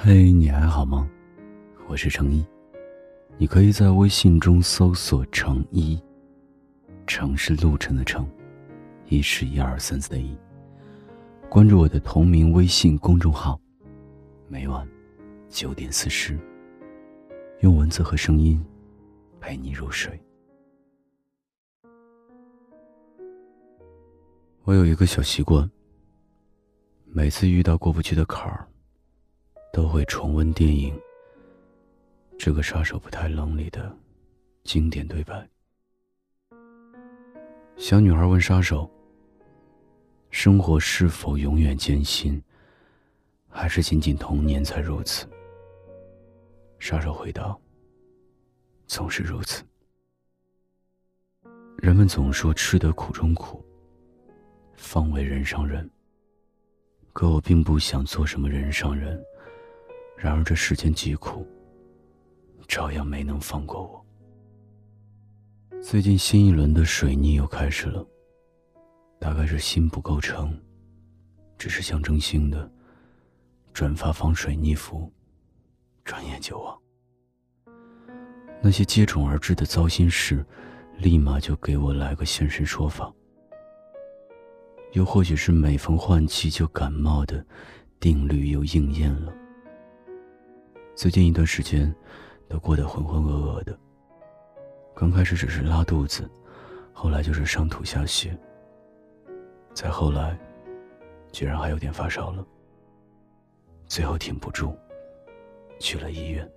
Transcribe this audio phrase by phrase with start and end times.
[0.00, 1.10] 嘿，你还好吗？
[1.88, 2.46] 我是程一，
[3.36, 6.00] 你可以在微信中搜索“程一”，
[7.04, 8.24] 程是路程的程，
[9.08, 10.38] 一是一二三四的一。
[11.48, 13.60] 关注我的同名微信公众号，
[14.46, 14.88] 每晚
[15.48, 16.38] 九点四十，
[17.62, 18.64] 用文字和声音
[19.40, 20.16] 陪你入睡。
[24.62, 25.68] 我有一个小习惯，
[27.04, 28.64] 每次遇到过不去的坎儿。
[29.78, 30.92] 都会重温电影
[32.36, 33.96] 《这个杀手不太冷》里的
[34.64, 35.48] 经典对白。
[37.76, 38.90] 小女孩问杀手
[40.30, 42.42] ：“生活是否永远艰辛，
[43.48, 45.28] 还是仅仅童年才如此？”
[46.80, 47.56] 杀手回道
[48.88, 49.62] ：“总是如此。
[51.76, 53.64] 人们总说吃得苦中苦，
[54.74, 55.88] 方为人上人。
[57.12, 59.24] 可我并不想做什么人上人。”
[60.18, 61.46] 然而这世间疾苦，
[62.66, 64.04] 照样没能放过我。
[65.80, 68.04] 最近新一轮的水逆又开始了，
[69.20, 70.60] 大概是心不够诚，
[71.56, 72.68] 只是象征性的
[73.72, 75.08] 转发防水逆符，
[76.04, 76.76] 转眼就忘。
[78.60, 80.44] 那些接踵而至的糟心事，
[80.96, 83.14] 立马就给我来个现身说法。
[84.94, 87.46] 又或许是每逢换季就感冒的
[88.00, 89.32] 定律又应验了。
[90.98, 91.94] 最近一段时间，
[92.48, 93.78] 都过得浑浑噩噩的。
[94.96, 96.28] 刚开始只是拉肚子，
[96.92, 98.36] 后来就是上吐下泻，
[99.72, 100.36] 再后来，
[101.30, 102.44] 居然还有点发烧了。
[103.86, 104.76] 最后挺不住，
[105.78, 106.50] 去了医院。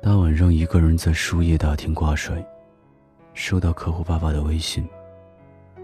[0.00, 2.46] 大晚上一个人在输液大厅挂水，
[3.34, 4.88] 收到客户爸爸的微信。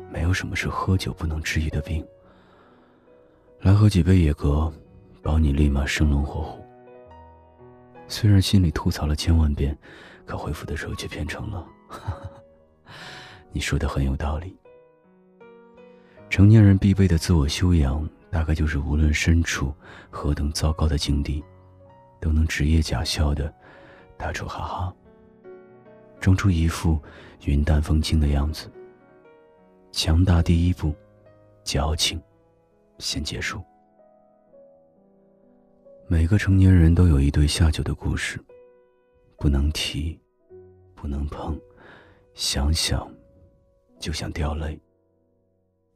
[0.09, 2.07] 没有什么是喝酒不能治愈的病。
[3.59, 4.73] 来喝几杯野格。
[5.23, 6.63] 保你立马生龙活虎。
[8.09, 9.77] 虽然心里吐槽了千万遍，
[10.27, 12.31] 可回复的时候却变成了：“哈 哈
[13.53, 14.57] 你说的很有道理。”
[16.29, 19.73] 成年人必备的自我修养，大概就是无论身处
[20.11, 21.43] 何等糟糕的境地，
[22.21, 23.53] 都能职业假笑的
[24.17, 24.95] 打出哈哈，
[26.21, 27.01] 装出一副
[27.45, 28.71] 云淡风轻的样子。
[29.93, 30.95] 强大第一步，
[31.63, 32.21] 矫情
[32.99, 33.63] 先结束。
[36.13, 38.39] 每个成年人都有一对下酒的故事，
[39.39, 40.21] 不能提，
[40.95, 41.59] 不能碰，
[42.35, 43.11] 想想
[43.99, 44.79] 就想掉泪。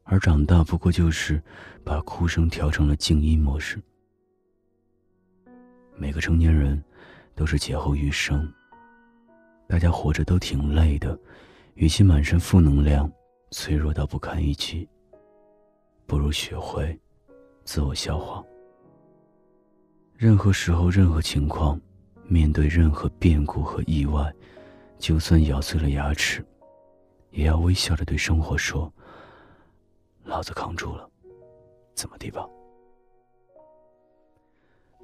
[0.04, 1.38] 而长大不过就是
[1.84, 3.78] 把哭声调成了静音模式。
[5.94, 6.82] 每个成年人
[7.34, 8.50] 都是劫后余生，
[9.68, 11.14] 大家活着都挺累的，
[11.74, 13.12] 与其满身负能量，
[13.50, 14.88] 脆弱到不堪一击，
[16.06, 16.98] 不如学会
[17.64, 18.42] 自我消化。
[20.16, 21.78] 任何时候、任何情况，
[22.26, 24.32] 面对任何变故和意外，
[24.98, 26.42] 就算咬碎了牙齿，
[27.32, 28.90] 也要微笑着对生活说
[30.24, 31.06] ：“老子扛住了，
[31.94, 32.48] 怎么地吧？”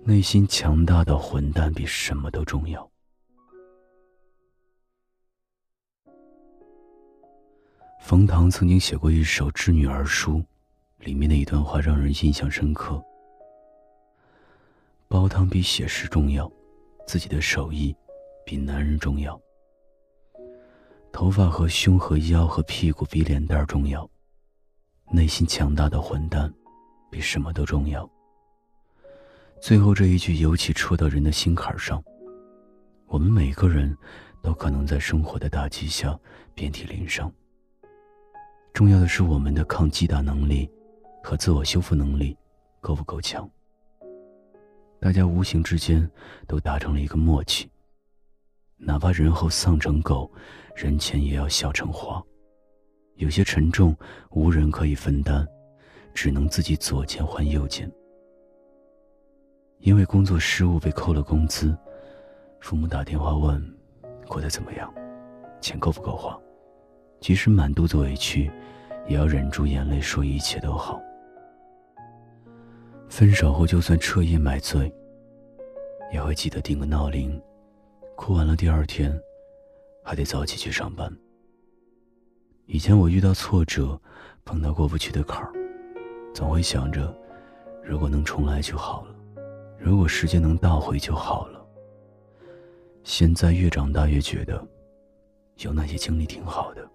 [0.03, 2.91] 内心强大的混蛋比什么都重要。
[8.01, 10.39] 冯唐曾经写过一首《致女儿书》，
[11.01, 13.01] 里面的一段话让人印象深刻。
[15.13, 16.51] 煲汤比写诗重要，
[17.07, 17.95] 自己的手艺
[18.47, 19.39] 比男人重要。
[21.13, 24.09] 头发和胸和腰和屁股比脸蛋重要，
[25.11, 26.51] 内心强大的混蛋
[27.11, 28.11] 比什么都重要。
[29.61, 32.03] 最后这一句尤其戳到人的心坎上。
[33.07, 33.95] 我们每个人
[34.41, 36.19] 都可能在生活的打击下
[36.55, 37.31] 遍体鳞伤。
[38.73, 40.71] 重要的是我们的抗击打能力
[41.23, 42.35] 和自我修复能力
[42.81, 43.47] 够不够强。
[45.03, 46.09] 大家无形之间
[46.47, 47.69] 都达成了一个默契，
[48.77, 50.31] 哪怕人后丧成狗，
[50.77, 52.23] 人前也要笑成花。
[53.17, 53.97] 有些沉重
[54.31, 55.45] 无人可以分担，
[56.15, 57.91] 只能自己左肩换右肩。
[59.81, 61.77] 因为工作失误被扣了工资，
[62.61, 63.61] 父母打电话问
[64.29, 64.89] 过得怎么样，
[65.61, 66.39] 钱够不够花，
[67.19, 68.49] 即使满肚子委屈，
[69.09, 71.03] 也要忍住眼泪说一切都好。
[73.09, 74.91] 分手后，就算彻夜买醉，
[76.13, 77.41] 也会记得定个闹铃，
[78.17, 79.19] 哭完了第二天，
[80.05, 81.11] 还得早起去上班。
[82.67, 83.99] 以前我遇到挫折，
[84.45, 85.51] 碰到过不去的坎儿，
[86.35, 87.13] 总会想着，
[87.83, 89.15] 如果能重来就好了，
[89.79, 91.65] 如果时间能倒回就好了。
[93.03, 94.63] 现在越长大越觉得，
[95.57, 96.87] 有那些经历挺好的，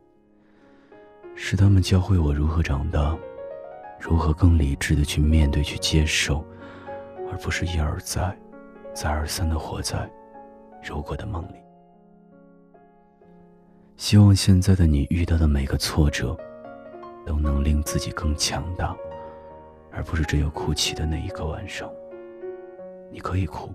[1.35, 3.17] 是他们教会我如何长大。
[3.99, 6.45] 如何更理智的去面对、去接受
[7.31, 8.37] 而不是一而再、
[8.99, 10.09] 再而三的活在
[10.83, 11.57] 如果的梦里。
[13.95, 16.35] 希望现在的你遇到的每个挫折，
[17.23, 18.97] 都能令自己更强大，
[19.91, 21.87] 而不是只有哭泣的那一个晚上。
[23.11, 23.69] 你可以哭，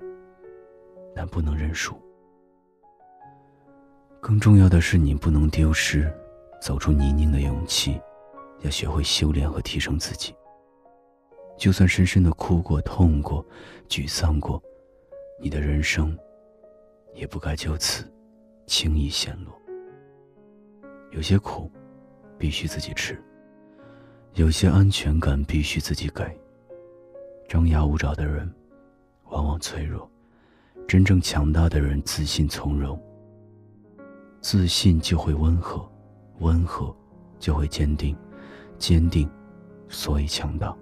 [1.14, 1.94] 但不能认输。
[4.20, 6.12] 更重要的是，你不能丢失
[6.60, 8.00] 走出泥泞的勇气，
[8.62, 10.34] 要学会修炼和提升自己。
[11.56, 13.44] 就算深深的哭过、痛过、
[13.88, 14.60] 沮丧过，
[15.42, 16.16] 你的人生
[17.14, 18.08] 也不该就此
[18.64, 19.52] 轻易陷落。
[21.10, 21.68] 有些苦
[22.38, 23.20] 必须自己吃，
[24.34, 26.24] 有些安全感必须自己给。
[27.48, 28.48] 张牙舞爪的人
[29.30, 30.08] 往往脆弱，
[30.86, 32.96] 真正强大的人自信从容。
[34.40, 35.84] 自信就会温和，
[36.38, 36.94] 温和
[37.40, 38.16] 就会坚定，
[38.78, 39.28] 坚定
[39.88, 40.72] 所以强大。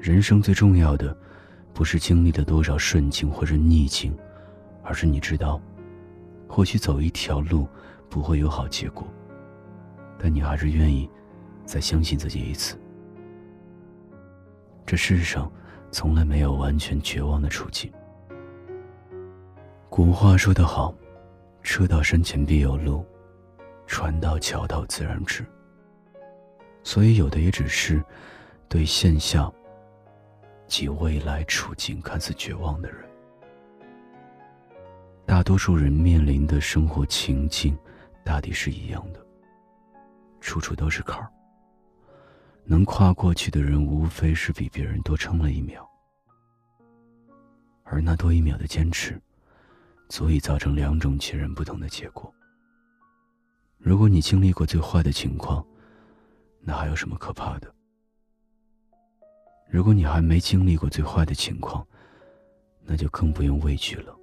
[0.00, 1.16] 人生最重要的，
[1.76, 4.16] 不是经历了多少顺境或者逆境，
[4.82, 5.60] 而是你知道，
[6.48, 7.68] 或许走一条路
[8.08, 9.06] 不会有好结果，
[10.18, 11.06] 但你还是愿意
[11.66, 12.78] 再相信自己一次。
[14.86, 15.52] 这世上
[15.90, 17.92] 从来没有完全绝望的处境。
[19.90, 20.94] 古话说得好。
[21.62, 23.04] 车到山前必有路，
[23.88, 25.44] 船到桥头自然直。
[26.84, 28.00] 所以，有的也只是
[28.68, 29.52] 对现象
[30.66, 33.04] 及未来处境看似绝望的人。
[35.24, 37.76] 大多数人面临的生活情境，
[38.24, 39.24] 大抵是一样的，
[40.40, 41.30] 处处都是坎儿。
[42.64, 45.88] 能跨过去的人，无非是比别人多撑了一秒，
[47.84, 49.20] 而那多一秒的坚持。
[50.08, 52.32] 足以造成两种截然不同的结果。
[53.76, 55.66] 如果你经历过最坏的情况，
[56.60, 57.74] 那还有什么可怕的？
[59.68, 61.86] 如果你还没经历过最坏的情况，
[62.82, 64.14] 那就更不用畏惧了。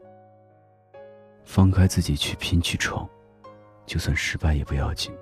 [1.44, 3.08] 放开自己去拼去闯，
[3.86, 5.14] 就算失败也不要紧。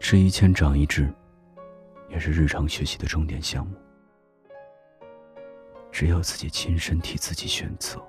[0.00, 1.12] 吃一堑长一智，
[2.08, 3.76] 也是日常学习的重点项目。
[5.90, 8.02] 只有自己亲身替自己选择。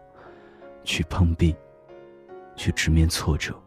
[0.86, 1.56] 去碰壁，
[2.58, 3.58] 去直面挫折，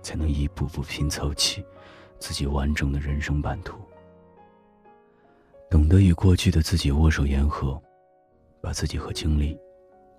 [0.00, 1.66] 才能一步步拼凑起
[2.20, 3.83] 自己完整的人生版图。
[5.74, 7.82] 懂得与过去的自己握手言和，
[8.60, 9.58] 把自己和精力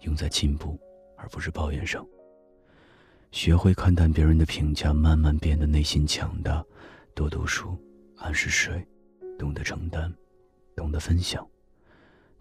[0.02, 0.78] 用在进步
[1.16, 2.06] 而不是抱怨上。
[3.32, 6.62] 学会看淡别人的评价，慢慢变得内心强大。
[7.14, 7.74] 多读书，
[8.18, 8.86] 按时睡，
[9.40, 10.14] 懂得承担，
[10.76, 11.48] 懂得分享，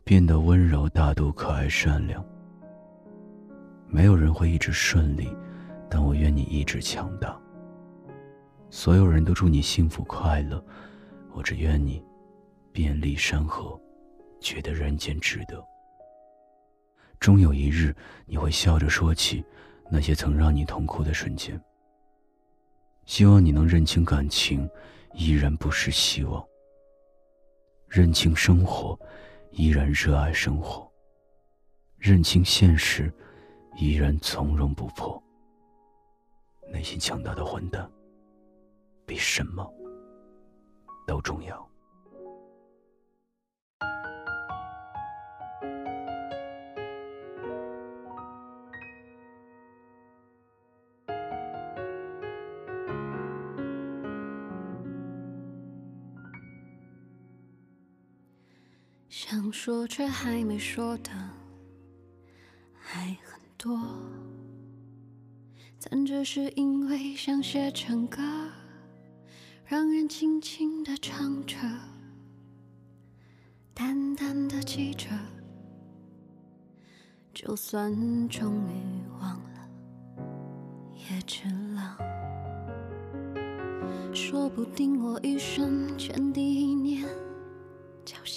[0.03, 2.21] 变得温柔、大度、可爱、善良。
[3.87, 5.29] 没有人会一直顺利，
[5.89, 7.41] 但我愿你一直强大。
[8.71, 10.61] 所有人都祝你幸福快乐，
[11.33, 12.03] 我只愿你
[12.75, 13.81] 遍历山河，
[14.41, 15.65] 觉得人间值得。
[17.21, 17.95] 终有一日，
[18.27, 19.45] 你会笑着说起
[19.89, 21.59] 那些曾让你痛哭的瞬间。
[23.07, 24.69] 希望你能认清感情，
[25.13, 26.45] 依然不失希望；
[27.87, 28.99] 认清生活，
[29.53, 30.85] 依然热爱生活；
[31.97, 33.13] 认清现实。
[33.77, 35.21] 依然从容不迫。
[36.73, 37.91] 内心强大的混蛋，
[39.05, 39.69] 比什么
[41.09, 41.69] 都重要。
[59.45, 61.11] 想说却还没说的，
[62.73, 63.39] 还很。
[63.59, 63.79] 多，
[65.83, 68.23] 但只是因为想写成歌，
[69.67, 71.57] 让人轻轻的唱着，
[73.75, 75.09] 淡淡的记着，
[77.35, 79.69] 就算终于忘了，
[80.95, 81.99] 也值了。
[84.15, 85.74] 说不定我一生，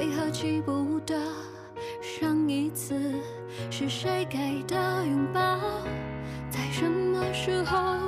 [0.00, 1.14] 为何记不得
[2.00, 2.98] 上一次
[3.70, 5.60] 是谁给的拥抱，
[6.48, 8.00] 在什么时候？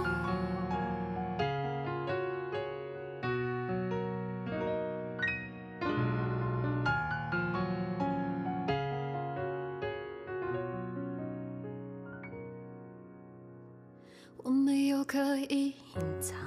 [14.39, 15.75] 我没有刻意隐
[16.23, 16.39] 藏，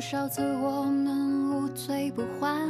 [0.00, 2.66] 多少次我们无醉不欢，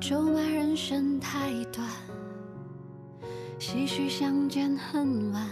[0.00, 1.88] 咒骂人生太短，
[3.60, 5.48] 唏嘘相见恨晚，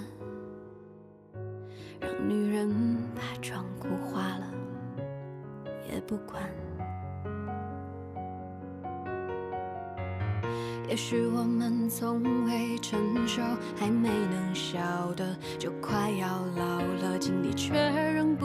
[2.00, 2.68] 让女人
[3.14, 4.50] 把妆哭花了
[5.88, 6.42] 也不管。
[10.88, 13.40] 也许我们从未成熟，
[13.76, 16.26] 还没能晓得，就快要
[16.56, 17.74] 老了，经历却
[18.12, 18.44] 仍不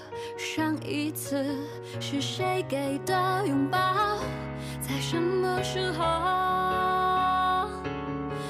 [0.53, 1.55] 上一次
[2.01, 4.17] 是谁给的拥抱？
[4.81, 6.03] 在什么时候？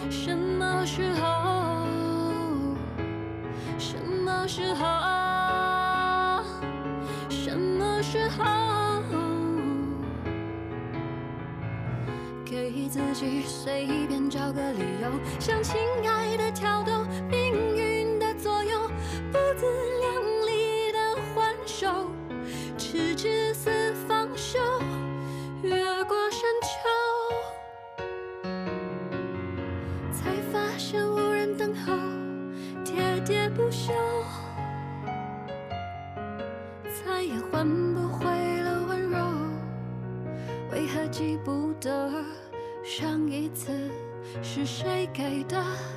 [0.10, 1.86] 什么时候？
[3.78, 6.44] 什么时候？
[7.30, 8.44] 什么时候？
[12.44, 15.78] 给自己随便找个理由，向亲
[16.10, 16.82] 爱的挑
[45.14, 45.91] 给的？